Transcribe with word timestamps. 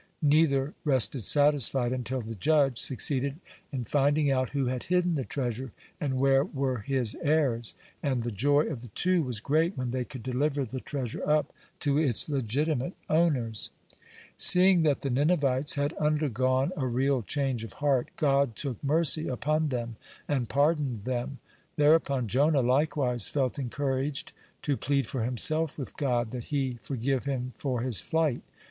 Neither 0.23 0.73
rested 0.83 1.23
satisfied 1.25 1.91
until 1.91 2.21
the 2.21 2.33
judge 2.33 2.79
succeeded 2.79 3.39
in 3.71 3.83
finding 3.83 4.31
out 4.31 4.49
who 4.49 4.65
had 4.65 4.85
hidden 4.85 5.13
the 5.13 5.23
treasure 5.23 5.73
and 5.99 6.17
where 6.17 6.43
were 6.43 6.79
his 6.79 7.15
heirs, 7.21 7.75
and 8.01 8.23
the 8.23 8.31
joy 8.31 8.61
of 8.63 8.81
the 8.81 8.87
two 8.95 9.21
was 9.21 9.39
great 9.39 9.77
when 9.77 9.91
they 9.91 10.03
could 10.03 10.23
deliver 10.23 10.65
the 10.65 10.79
treasure 10.79 11.21
up 11.29 11.53
to 11.81 11.99
its 11.99 12.27
legitimate 12.29 12.95
owners. 13.11 13.69
(35) 13.91 13.99
Seeing 14.37 14.81
that 14.81 15.01
the 15.01 15.11
Ninevites 15.11 15.75
had 15.75 15.93
undergone 15.99 16.71
a 16.75 16.87
real 16.87 17.21
change 17.21 17.63
of 17.63 17.73
heart, 17.73 18.09
God 18.17 18.55
took 18.55 18.83
mercy 18.83 19.27
upon 19.27 19.69
them, 19.69 19.97
and 20.27 20.49
pardoned 20.49 21.03
them. 21.03 21.37
Thereupon 21.75 22.27
Jonah 22.27 22.61
likewise 22.61 23.27
felt 23.27 23.59
encouraged 23.59 24.33
to 24.63 24.75
plead 24.77 25.05
for 25.05 25.21
himself 25.23 25.77
with 25.77 25.95
God, 25.95 26.31
that 26.31 26.45
He 26.45 26.79
forgive 26.81 27.25
him 27.25 27.53
for 27.55 27.81
his 27.81 28.01
flight. 28.01 28.41